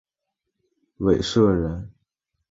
[0.97, 1.91] 韦陟人。